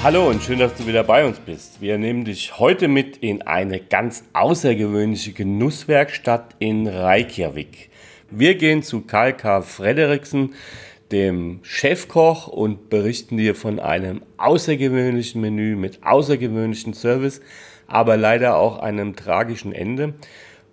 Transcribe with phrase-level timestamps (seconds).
[0.00, 1.80] Hallo und schön, dass du wieder bei uns bist.
[1.80, 7.90] Wir nehmen dich heute mit in eine ganz außergewöhnliche Genusswerkstatt in Reykjavik.
[8.30, 9.60] Wir gehen zu Karl K.
[9.60, 10.54] Frederiksen,
[11.10, 17.40] dem Chefkoch, und berichten dir von einem außergewöhnlichen Menü mit außergewöhnlichem Service,
[17.88, 20.14] aber leider auch einem tragischen Ende.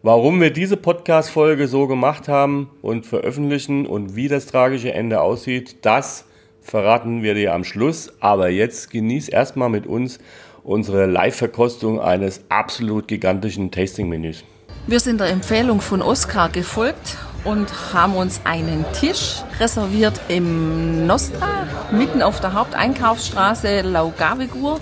[0.04, 5.78] Warum wir diese Podcast-Folge so gemacht haben und veröffentlichen und wie das tragische Ende aussieht,
[5.82, 6.25] das
[6.66, 8.12] verraten wir dir am Schluss.
[8.20, 10.20] Aber jetzt genieß erstmal mit uns
[10.64, 14.44] unsere Live-Verkostung eines absolut gigantischen Tasting-Menüs.
[14.88, 21.68] Wir sind der Empfehlung von Oskar gefolgt und haben uns einen Tisch reserviert im Nostra,
[21.91, 24.80] mitten auf der Haupteinkaufsstraße Laugavegur.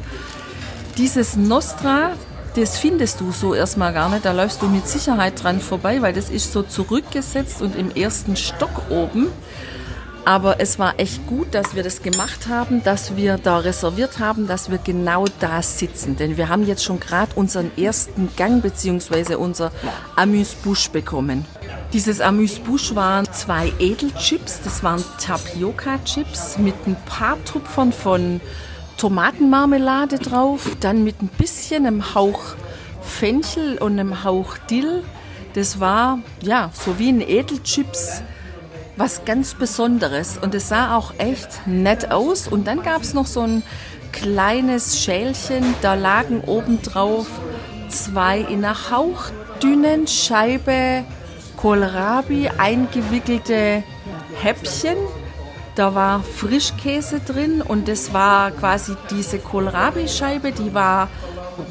[0.97, 2.11] Dieses Nostra,
[2.55, 4.23] das findest du so erstmal gar nicht.
[4.23, 8.37] Da läufst du mit Sicherheit dran vorbei, weil das ist so zurückgesetzt und im ersten
[8.37, 9.27] Stock oben.
[10.25, 14.47] Aber es war echt gut, dass wir das gemacht haben, dass wir da reserviert haben,
[14.47, 16.15] dass wir genau da sitzen.
[16.15, 19.35] Denn wir haben jetzt schon gerade unseren ersten Gang bzw.
[19.35, 19.71] unser
[20.15, 21.45] Amüs-Busch bekommen.
[21.91, 28.39] Dieses Amüs-Busch waren zwei Edelchips, das waren Tapioca-Chips mit ein paar Tupfern von
[28.97, 32.55] Tomatenmarmelade drauf, dann mit ein bisschen einem Hauch
[33.01, 35.03] Fenchel und einem Hauch Dill.
[35.53, 38.23] Das war ja so wie ein Edelchips
[38.95, 42.47] was ganz Besonderes und es sah auch echt nett aus.
[42.47, 43.63] Und dann gab es noch so ein
[44.11, 47.27] kleines Schälchen, da lagen obendrauf
[47.89, 51.03] zwei in einer hauchdünnen Scheibe
[51.57, 53.83] Kohlrabi eingewickelte
[54.41, 54.97] Häppchen.
[55.75, 61.09] Da war Frischkäse drin und das war quasi diese Kohlrabi-Scheibe, die war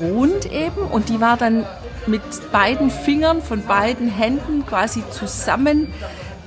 [0.01, 1.65] rund eben und die war dann
[2.07, 5.93] mit beiden Fingern von beiden Händen quasi zusammen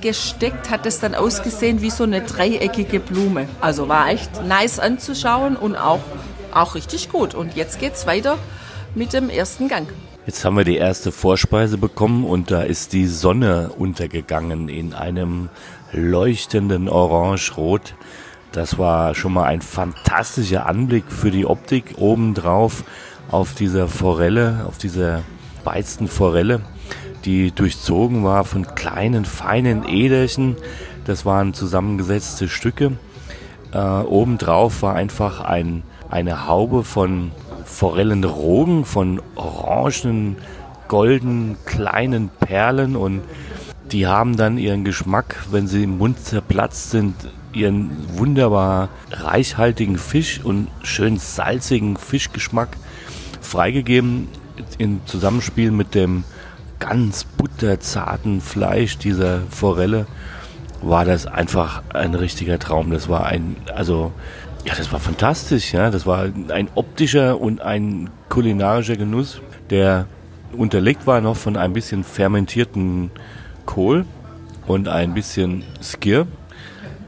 [0.00, 3.48] gesteckt hat es dann ausgesehen wie so eine dreieckige Blume.
[3.60, 6.00] Also war echt nice anzuschauen und auch,
[6.52, 7.34] auch richtig gut.
[7.34, 8.38] Und jetzt geht's weiter
[8.94, 9.88] mit dem ersten Gang.
[10.26, 15.48] Jetzt haben wir die erste Vorspeise bekommen und da ist die Sonne untergegangen in einem
[15.92, 17.94] leuchtenden Orange-Rot.
[18.50, 22.84] Das war schon mal ein fantastischer Anblick für die Optik obendrauf
[23.30, 25.22] auf dieser Forelle, auf dieser
[25.64, 26.62] beizten Forelle
[27.26, 30.56] die durchzogen war von kleinen, feinen Äderchen.
[31.04, 32.92] Das waren zusammengesetzte Stücke.
[33.72, 37.32] Äh, obendrauf war einfach ein, eine Haube von
[37.64, 40.36] Forellenrogen, von orangen,
[40.88, 43.22] golden, kleinen Perlen und
[43.90, 47.14] die haben dann ihren Geschmack, wenn sie im Mund zerplatzt sind,
[47.52, 52.76] ihren wunderbar reichhaltigen Fisch und schön salzigen Fischgeschmack
[53.40, 54.28] freigegeben
[54.78, 56.24] im Zusammenspiel mit dem
[56.78, 60.06] ganz butterzarten Fleisch dieser Forelle
[60.82, 62.90] war das einfach ein richtiger Traum.
[62.90, 64.12] Das war ein, also,
[64.64, 65.90] ja, das war fantastisch, ja.
[65.90, 70.06] Das war ein optischer und ein kulinarischer Genuss, der
[70.56, 73.10] unterlegt war noch von ein bisschen fermentierten
[73.64, 74.04] Kohl
[74.66, 76.26] und ein bisschen Skir.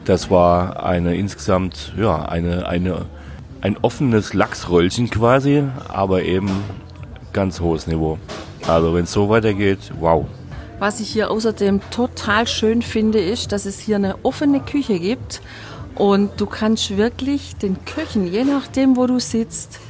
[0.05, 3.07] Das war eine insgesamt, ja, eine, eine,
[3.61, 6.51] ein offenes Lachsröllchen quasi, aber eben
[7.33, 8.19] ganz hohes Niveau.
[8.69, 10.27] Also wenn es so weitergeht, wow.
[10.79, 15.41] Was ich hier außerdem total schön finde, ist, dass es hier eine offene Küche gibt
[15.95, 19.81] und du kannst wirklich den Köchen, je nachdem, wo du sitzt,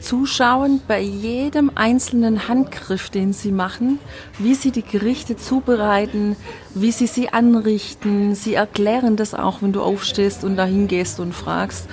[0.00, 3.98] zuschauen bei jedem einzelnen Handgriff, den sie machen,
[4.38, 6.36] wie sie die Gerichte zubereiten,
[6.74, 8.34] wie sie sie anrichten.
[8.34, 11.86] Sie erklären das auch, wenn du aufstehst und dahin gehst und fragst.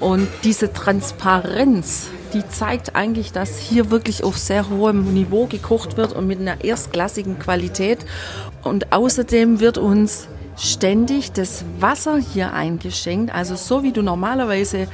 [0.00, 6.12] Und diese Transparenz, die zeigt eigentlich, dass hier wirklich auf sehr hohem Niveau gekocht wird
[6.12, 7.98] und mit einer erstklassigen Qualität.
[8.62, 13.32] Und außerdem wird uns ständig das Wasser hier eingeschenkt.
[13.32, 14.88] Also so wie du normalerweise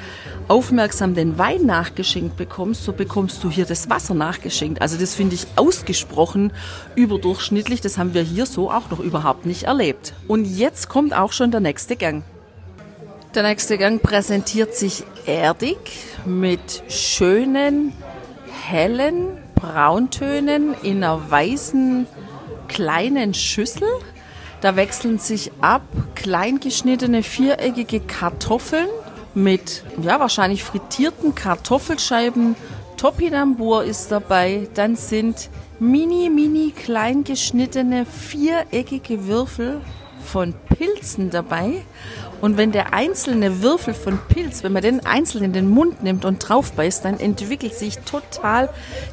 [0.49, 4.83] aufmerksam den Wein nachgeschenkt bekommst, so bekommst du hier das Wasser nachgeschenkt.
[4.83, 6.53] Also das finde ich ausgesprochen
[6.95, 7.81] überdurchschnittlich.
[7.81, 10.13] Das haben wir hier so auch noch überhaupt nicht erlebt.
[10.29, 12.25] Und jetzt kommt auch schon der nächste Gang.
[13.35, 15.77] Der nächste Gang präsentiert sich erdig
[16.25, 17.93] mit schönen,
[18.69, 22.07] hellen Brauntönen in einer weißen
[22.69, 23.89] kleinen Schüssel.
[24.61, 25.83] Da wechseln sich ab
[26.15, 28.87] klein geschnittene viereckige Kartoffeln
[29.35, 32.55] mit ja wahrscheinlich frittierten Kartoffelscheiben,
[32.97, 34.69] Topinambur ist dabei.
[34.75, 39.81] Dann sind mini, mini klein geschnittene viereckige Würfel
[40.25, 41.83] von Pilzen dabei.
[42.41, 46.25] Und wenn der einzelne Würfel von Pilz, wenn man den einzeln in den Mund nimmt
[46.25, 48.69] und drauf beißt, dann entwickelt sich total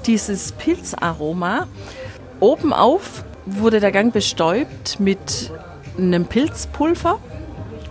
[0.06, 1.68] dieses Pilzaroma.
[2.40, 5.52] Oben auf wurde der Gang bestäubt mit
[5.98, 7.20] einem Pilzpulver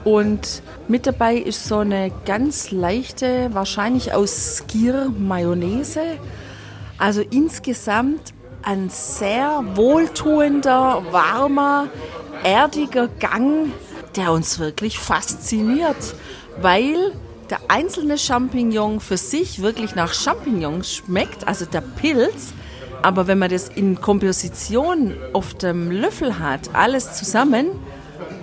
[0.05, 6.01] und mit dabei ist so eine ganz leichte, wahrscheinlich aus Skier Mayonnaise.
[6.99, 11.89] Also insgesamt ein sehr wohltuender, warmer,
[12.45, 13.73] erdiger Gang,
[14.17, 16.15] der uns wirklich fasziniert,
[16.61, 17.13] weil
[17.51, 22.53] der einzelne Champignon für sich wirklich nach Champignon schmeckt, also der Pilz.
[23.03, 27.71] Aber wenn man das in Komposition auf dem Löffel hat, alles zusammen,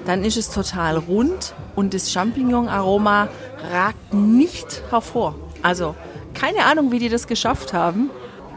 [0.06, 3.30] dann ist es total rund und das Champignon-Aroma
[3.72, 5.36] ragt nicht hervor.
[5.62, 5.96] Also
[6.34, 8.10] keine Ahnung, wie die das geschafft haben,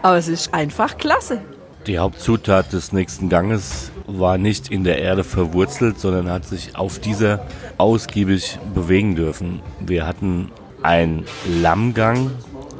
[0.02, 1.42] aber es ist einfach klasse.
[1.86, 6.98] Die Hauptzutat des nächsten Ganges war nicht in der Erde verwurzelt, sondern hat sich auf
[6.98, 7.46] dieser
[7.78, 9.60] ausgiebig bewegen dürfen.
[9.80, 12.32] Wir hatten einen Lammgang,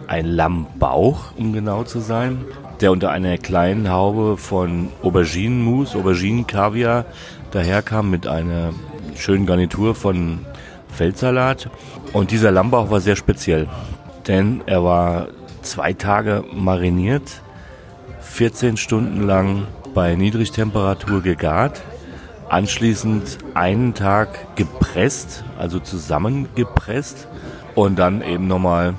[0.06, 2.44] ein Lammbauch, um genau zu sein,
[2.82, 7.06] der unter einer kleinen Haube von Auberginenmus, Auberginenkaviar
[7.53, 8.75] daherkam mit einer
[9.17, 10.41] schönen Garnitur von
[10.88, 11.70] Feldsalat.
[12.12, 13.67] Und dieser Lammbauch war sehr speziell,
[14.29, 15.29] denn er war
[15.62, 17.41] zwei Tage mariniert,
[18.41, 21.83] 14 Stunden lang bei Niedrigtemperatur gegart,
[22.49, 27.29] anschließend einen Tag gepresst, also zusammengepresst
[27.75, 28.95] und dann eben nochmal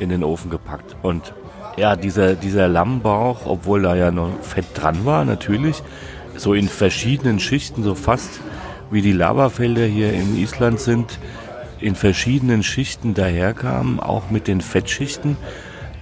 [0.00, 0.96] in den Ofen gepackt.
[1.00, 1.32] Und
[1.78, 5.82] ja, dieser, dieser Lammbauch, obwohl da ja noch Fett dran war, natürlich,
[6.36, 8.40] so in verschiedenen Schichten, so fast
[8.90, 11.18] wie die Lavafelder hier in Island sind,
[11.80, 15.38] in verschiedenen Schichten daherkamen, auch mit den Fettschichten.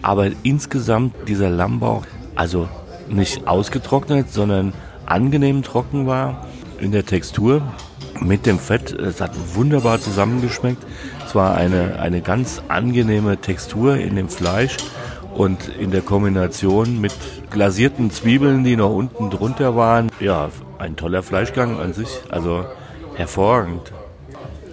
[0.02, 2.68] Aber insgesamt dieser Lammbauch, also
[3.08, 4.72] nicht ausgetrocknet, sondern
[5.06, 6.46] angenehm trocken war
[6.78, 7.62] in der Textur
[8.20, 8.92] mit dem Fett.
[8.92, 10.82] Es hat wunderbar zusammengeschmeckt.
[11.26, 14.76] Es war eine, eine ganz angenehme Textur in dem Fleisch
[15.34, 17.12] und in der Kombination mit
[17.50, 20.10] glasierten Zwiebeln, die noch unten drunter waren.
[20.20, 22.20] Ja, ein toller Fleischgang an sich.
[22.28, 22.64] Also
[23.14, 23.92] hervorragend.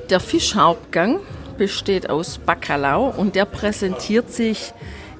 [0.10, 1.20] Der Fischhauptgang
[1.58, 4.74] besteht aus Bacalao und der präsentiert sich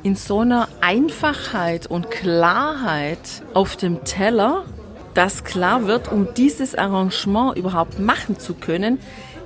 [0.04, 3.20] in so einer Einfachheit und Klarheit
[3.54, 4.66] auf dem Teller,
[5.14, 9.00] dass klar wird, um dieses Arrangement überhaupt machen zu können,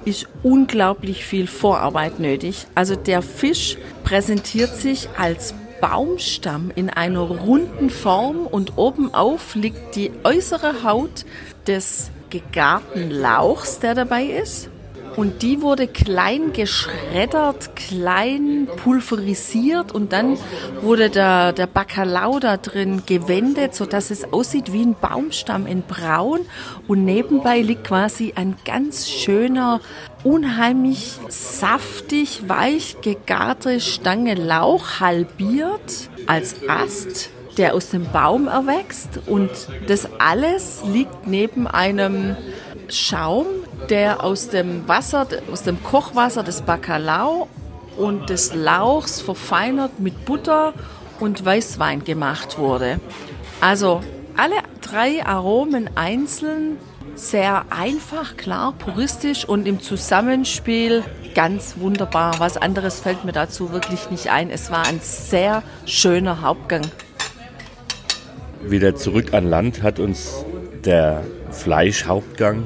[0.06, 2.68] ist unglaublich viel Vorarbeit nötig.
[2.76, 10.12] Also der Fisch präsentiert sich als Baumstamm in einer runden Form und obenauf liegt die
[10.24, 11.26] äußere Haut
[11.68, 14.70] des gegarten Lauchs, der dabei ist.
[15.16, 20.38] Und die wurde klein geschreddert, klein pulverisiert und dann
[20.82, 26.40] wurde der, der Bacalao da drin gewendet, sodass es aussieht wie ein Baumstamm in Braun.
[26.88, 29.82] Und nebenbei liegt quasi ein ganz schöner,
[30.24, 39.52] unheimlich saftig, weich gegarte Stange Lauch, halbiert als Ast der aus dem Baum erwächst und
[39.88, 42.36] das alles liegt neben einem
[42.94, 43.46] Schaum,
[43.90, 47.48] der aus dem Wasser, aus dem Kochwasser des Bacalao
[47.98, 50.74] und des Lauchs verfeinert mit Butter
[51.20, 53.00] und Weißwein gemacht wurde.
[53.62, 54.02] Also
[54.36, 56.78] alle drei Aromen einzeln
[57.16, 61.04] sehr einfach, klar, puristisch und im Zusammenspiel
[61.36, 62.40] ganz wunderbar.
[62.40, 64.50] Was anderes fällt mir dazu wirklich nicht ein.
[64.50, 66.82] Es war ein sehr schöner Hauptgang.
[68.64, 70.46] Wieder zurück an Land hat uns
[70.86, 72.66] der Fleischhauptgang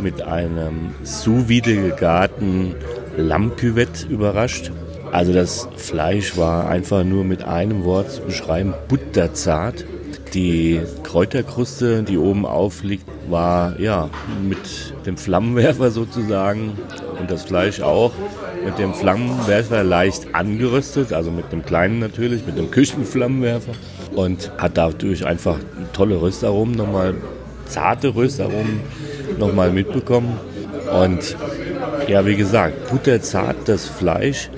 [0.00, 2.74] mit einem sous vide gegarten
[3.16, 4.70] Lammküvett überrascht.
[5.12, 9.84] Also das Fleisch war einfach nur mit einem Wort zu beschreiben, butterzart.
[10.34, 14.10] Die Kräuterkruste, die oben aufliegt, war ja
[14.46, 16.72] mit dem Flammenwerfer sozusagen
[17.18, 18.12] und das Fleisch auch
[18.64, 23.72] mit dem Flammenwerfer leicht angeröstet, also mit dem kleinen natürlich, mit dem Küchenflammenwerfer
[24.14, 25.58] und hat dadurch einfach
[25.94, 27.14] tolle Röstaromen nochmal
[27.66, 28.80] zarte Röstaromen
[29.38, 30.38] nochmal mitbekommen.
[30.92, 31.36] Und
[32.06, 34.50] ja, wie gesagt, butterzart das Fleisch,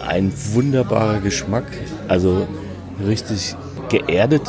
[0.00, 1.64] ein wunderbarer Geschmack,
[2.08, 2.46] also
[3.04, 3.54] richtig
[3.88, 4.42] geerdet,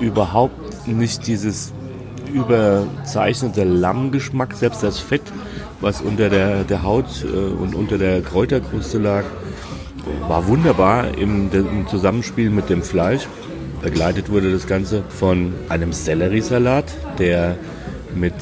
[0.00, 1.72] überhaupt nicht dieses
[2.32, 5.22] überzeichnete Lammgeschmack, selbst das Fett,
[5.80, 9.24] was unter der, der Haut äh, und unter der Kräuterkruste lag,
[10.28, 13.26] war wunderbar im, im Zusammenspiel mit dem Fleisch.
[13.82, 16.84] Begleitet wurde das Ganze von einem Selleriesalat,
[17.18, 17.56] der
[18.14, 18.34] mit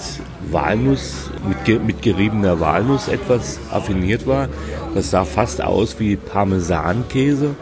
[0.50, 4.48] Walnuss, mit, mit geriebener Walnuss etwas affiniert war.
[4.94, 7.54] Das sah fast aus wie Parmesankäse.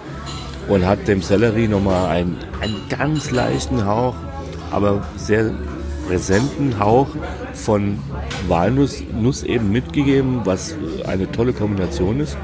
[0.69, 4.15] und hat dem Sellerie nochmal einen, einen ganz leichten Hauch,
[4.71, 5.53] aber sehr
[6.09, 7.09] präsenten Hauch
[7.53, 7.99] von
[8.49, 10.75] Walnuss Nuss eben mitgegeben, was
[11.07, 12.37] eine tolle Kombination ist.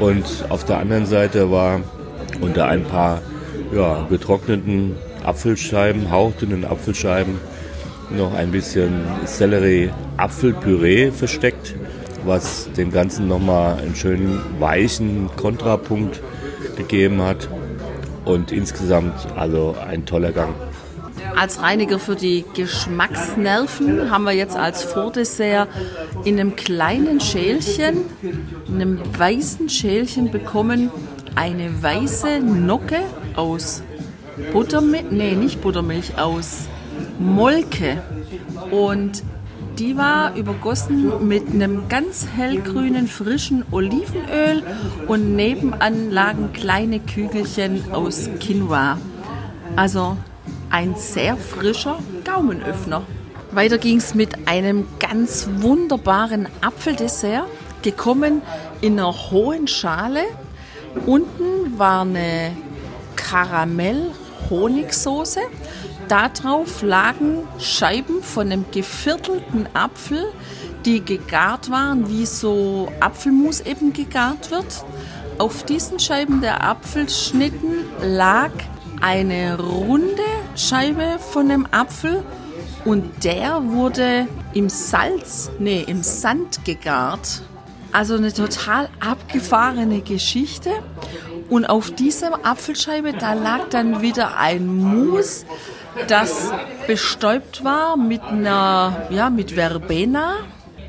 [0.00, 1.80] Und auf der anderen Seite war
[2.40, 3.20] unter ein paar
[3.74, 7.38] ja, getrockneten Apfelscheiben, hauchdünnen Apfelscheiben,
[8.10, 11.74] noch ein bisschen Sellerie-Apfelpüree versteckt,
[12.24, 16.20] was dem Ganzen nochmal einen schönen weichen Kontrapunkt
[16.76, 17.48] gegeben hat.
[18.24, 20.54] Und insgesamt also ein toller Gang.
[21.36, 25.68] Als Reiniger für die Geschmacksnerven haben wir jetzt als Vordessert
[26.24, 27.98] in einem kleinen Schälchen,
[28.66, 30.90] in einem weißen Schälchen bekommen,
[31.36, 33.00] eine weiße Nocke
[33.36, 33.82] aus
[34.52, 36.68] Buttermilch, nee, nicht Buttermilch, aus
[37.18, 38.02] Molke.
[38.70, 39.22] Und
[39.78, 44.62] die war übergossen mit einem ganz hellgrünen, frischen Olivenöl
[45.06, 48.98] und nebenan lagen kleine Kügelchen aus Quinoa.
[49.76, 50.16] Also
[50.70, 53.02] ein sehr frischer Gaumenöffner.
[53.52, 57.46] Weiter ging es mit einem ganz wunderbaren Apfeldessert,
[57.82, 58.42] gekommen
[58.80, 60.24] in einer hohen Schale.
[61.06, 62.50] Unten war eine
[64.48, 65.40] Karamell-Honigsoße
[66.08, 70.32] Darauf lagen Scheiben von einem geviertelten Apfel,
[70.86, 74.84] die gegart waren, wie so Apfelmus eben gegart wird.
[75.36, 78.50] Auf diesen Scheiben der Apfelschnitten lag
[79.02, 80.22] eine runde
[80.56, 82.24] Scheibe von einem Apfel
[82.86, 87.42] und der wurde im Salz, nee, im Sand gegart.
[87.92, 90.70] Also eine total abgefahrene Geschichte.
[91.48, 95.46] Und auf dieser Apfelscheibe, da lag dann wieder ein Mus,
[96.06, 96.52] das
[96.86, 100.34] bestäubt war mit einer, ja, mit Verbena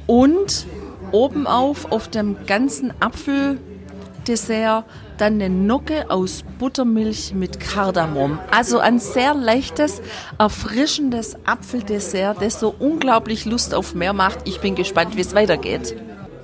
[0.05, 0.67] und
[1.11, 4.85] oben auf, auf dem ganzen Apfeldessert
[5.17, 8.39] dann eine Nocke aus Buttermilch mit Kardamom.
[8.51, 10.01] Also ein sehr leichtes,
[10.37, 14.39] erfrischendes Apfeldessert, das so unglaublich Lust auf mehr macht.
[14.45, 15.95] Ich bin gespannt, wie es weitergeht.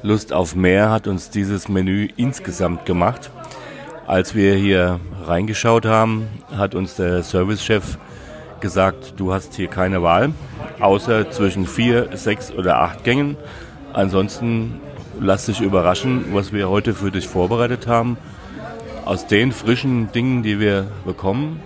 [0.02, 3.32] Lust auf mehr hat uns dieses Menü insgesamt gemacht.
[4.08, 7.98] Als wir hier reingeschaut haben, hat uns der Servicechef
[8.60, 10.32] gesagt, du hast hier keine Wahl,
[10.80, 13.36] außer zwischen vier, sechs oder acht Gängen.
[13.94, 14.80] Ansonsten
[15.20, 18.18] lass dich überraschen, was wir heute für dich vorbereitet haben.
[19.06, 21.62] Aus den frischen Dingen, die wir bekommen,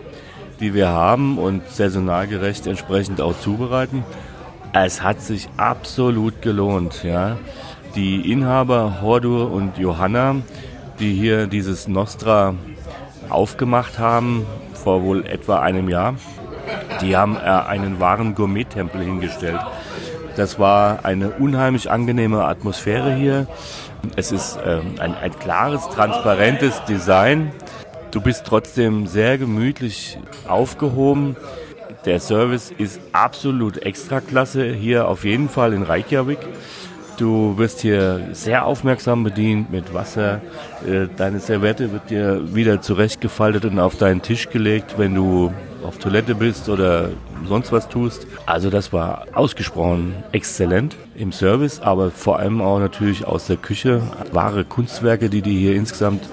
[0.61, 4.05] die wir haben und saisonalgerecht entsprechend auch zubereiten.
[4.71, 7.03] Es hat sich absolut gelohnt.
[7.03, 7.37] Ja.
[7.95, 10.35] Die Inhaber Hordur und Johanna,
[10.99, 12.55] die hier dieses Nostra
[13.29, 16.15] aufgemacht haben, vor wohl etwa einem Jahr,
[17.01, 19.59] die haben äh, einen wahren Gourmet-Tempel hingestellt.
[20.35, 23.47] Das war eine unheimlich angenehme Atmosphäre hier.
[24.15, 27.51] Es ist äh, ein, ein klares, transparentes Design.
[28.11, 31.35] Du bist trotzdem sehr gemütlich aufgehoben.
[32.05, 36.39] Der Service ist absolut extraklasse hier auf jeden Fall in Reykjavik.
[37.19, 40.39] Du wirst hier sehr aufmerksam bedient mit Wasser.
[40.87, 45.51] Äh, deine Servette wird dir wieder zurechtgefaltet und auf deinen Tisch gelegt, wenn du
[45.83, 47.09] auf Toilette bist oder
[47.45, 48.25] sonst was tust.
[48.45, 54.01] Also das war ausgesprochen exzellent im Service, aber vor allem auch natürlich aus der Küche.
[54.31, 56.29] Wahre Kunstwerke, die die hier insgesamt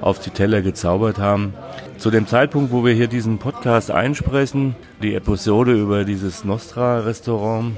[0.00, 1.52] auf die Teller gezaubert haben.
[1.98, 7.76] Zu dem Zeitpunkt, wo wir hier diesen Podcast einsprechen, die Episode über dieses Nostra-Restaurant,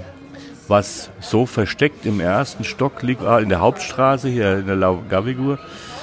[0.72, 5.58] was so versteckt im ersten Stock liegt, in der Hauptstraße hier in der Laugavigur,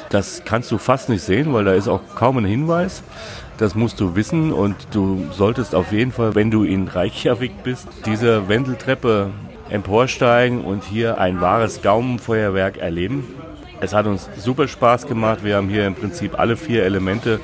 [0.10, 3.02] das kannst du fast nicht sehen, weil da ist auch kaum ein Hinweis.
[3.58, 7.88] Das musst du wissen und du solltest auf jeden Fall, wenn du in Reykjavik bist,
[8.06, 9.32] diese Wendeltreppe
[9.72, 13.24] emporsteigen und hier ein wahres Gaumenfeuerwerk erleben.
[13.82, 15.44] Es hat uns super Spaß gemacht.
[15.44, 17.40] Wir haben hier im Prinzip alle vier Elemente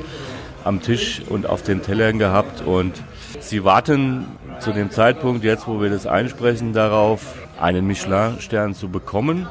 [0.64, 2.94] am Tisch und auf den Tellern gehabt und
[3.42, 4.26] sie warten
[4.60, 9.48] zu dem Zeitpunkt jetzt, wo wir das einsprechen, darauf, einen Michelin-Stern zu bekommen.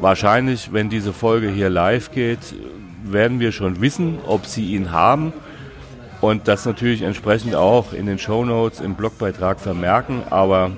[0.00, 2.54] Wahrscheinlich, wenn diese Folge hier live geht,
[3.04, 5.32] werden wir schon wissen, ob sie ihn haben
[6.20, 10.22] und das natürlich entsprechend auch in den Show Notes im Blogbeitrag vermerken.
[10.30, 10.72] Aber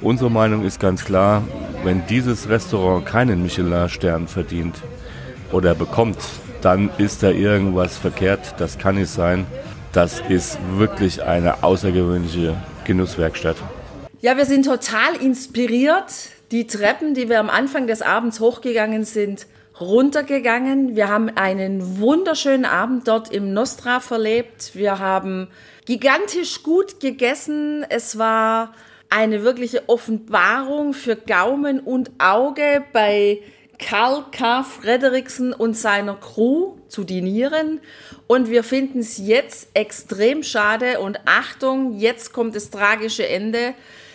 [0.00, 1.42] unsere Meinung ist ganz klar,
[1.84, 4.76] wenn dieses Restaurant keinen Michelin-Stern verdient
[5.52, 6.18] oder bekommt,
[6.60, 8.54] dann ist da irgendwas verkehrt.
[8.58, 9.46] Das kann nicht sein.
[9.94, 13.56] Das ist wirklich eine außergewöhnliche Genusswerkstatt.
[14.20, 16.12] Ja, wir sind total inspiriert.
[16.50, 19.46] Die Treppen, die wir am Anfang des Abends hochgegangen sind,
[19.78, 20.96] runtergegangen.
[20.96, 24.72] Wir haben einen wunderschönen Abend dort im Nostra verlebt.
[24.74, 25.46] Wir haben
[25.84, 27.86] gigantisch gut gegessen.
[27.88, 28.72] Es war
[29.10, 33.42] eine wirkliche Offenbarung für Gaumen und Auge bei
[33.78, 34.62] Karl K.
[34.62, 37.80] Frederiksen und seiner Crew zu dinieren.
[38.26, 41.00] Und wir finden es jetzt extrem schade.
[41.00, 43.74] Und Achtung, jetzt kommt das tragische Ende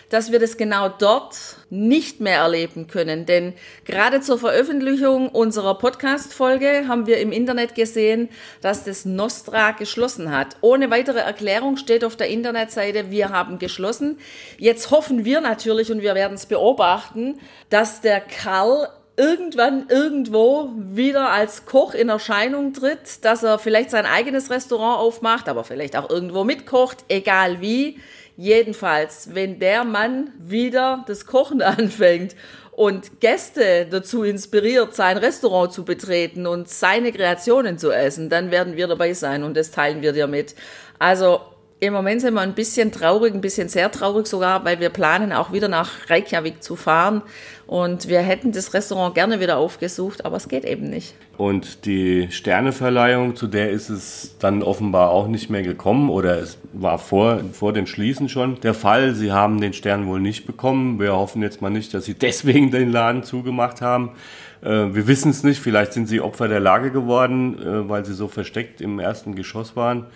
[0.09, 1.35] dass wir das genau dort
[1.69, 3.25] nicht mehr erleben können.
[3.25, 3.53] Denn
[3.85, 8.29] gerade zur Veröffentlichung unserer Podcast-Folge haben wir im Internet gesehen,
[8.61, 10.57] dass das Nostra geschlossen hat.
[10.61, 14.17] Ohne weitere Erklärung steht auf der Internetseite, wir haben geschlossen.
[14.57, 17.39] Jetzt hoffen wir natürlich, und wir werden es beobachten,
[17.69, 18.89] dass der Karl
[19.19, 25.49] irgendwann irgendwo wieder als Koch in Erscheinung tritt, dass er vielleicht sein eigenes Restaurant aufmacht,
[25.49, 27.99] aber vielleicht auch irgendwo mitkocht, egal wie.
[28.37, 32.37] Jedenfalls, wenn der Mann wieder das Kochen anfängt
[32.71, 38.77] und Gäste dazu inspiriert, sein Restaurant zu betreten und seine Kreationen zu essen, dann werden
[38.77, 40.55] wir dabei sein und das teilen wir dir mit.
[40.97, 41.41] Also
[41.81, 45.31] im Moment sind wir ein bisschen traurig, ein bisschen sehr traurig sogar, weil wir planen
[45.31, 47.21] auch wieder nach Reykjavik zu fahren
[47.67, 51.13] und wir hätten das Restaurant gerne wieder aufgesucht, aber es geht eben nicht.
[51.37, 56.57] Und die Sterneverleihung, zu der ist es dann offenbar auch nicht mehr gekommen oder es
[56.73, 59.15] war vor, vor dem Schließen schon der Fall.
[59.15, 60.99] Sie haben den Stern wohl nicht bekommen.
[60.99, 64.11] Wir hoffen jetzt mal nicht, dass Sie deswegen den Laden zugemacht haben.
[64.61, 68.13] Äh, wir wissen es nicht, vielleicht sind Sie Opfer der Lage geworden, äh, weil Sie
[68.13, 70.07] so versteckt im ersten Geschoss waren.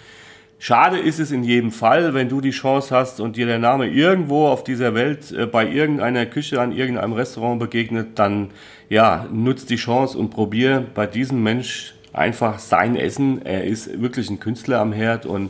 [0.65, 3.86] Schade ist es in jedem Fall, wenn du die Chance hast und dir der Name
[3.89, 8.50] irgendwo auf dieser Welt äh, bei irgendeiner Küche an irgendeinem Restaurant begegnet, dann
[8.88, 13.46] ja, nutzt die Chance und probier bei diesem Mensch einfach sein Essen.
[13.46, 15.50] Er ist wirklich ein Künstler am Herd und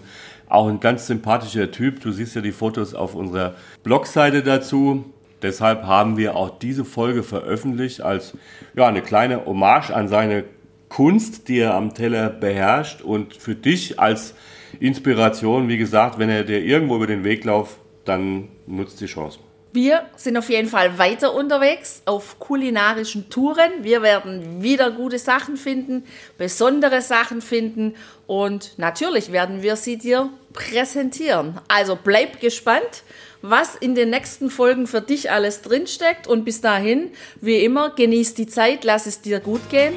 [0.50, 2.01] auch ein ganz sympathischer Typ.
[2.01, 3.53] Du siehst ja die Fotos auf unserer
[3.84, 5.13] Blogseite dazu.
[5.43, 8.36] Deshalb haben wir auch diese Folge veröffentlicht als
[8.75, 10.43] ja, eine kleine Hommage an seine
[10.89, 14.34] Kunst, die er am Teller beherrscht und für dich als
[14.79, 15.67] Inspiration.
[15.67, 19.39] Wie gesagt, wenn er dir irgendwo über den Weg läuft, dann nutzt die Chance.
[19.73, 23.71] Wir sind auf jeden Fall weiter unterwegs auf kulinarischen Touren.
[23.81, 26.03] Wir werden wieder gute Sachen finden,
[26.37, 27.95] besondere Sachen finden
[28.27, 31.59] und natürlich werden wir sie dir präsentieren.
[31.67, 33.01] Also bleib gespannt,
[33.41, 37.09] was in den nächsten Folgen für dich alles drinsteckt und bis dahin,
[37.41, 39.95] wie immer, genieß die Zeit, lass es dir gut gehen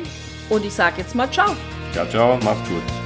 [0.49, 1.55] und ich sage jetzt mal ciao.
[1.93, 3.06] Ciao, ciao, mach's gut.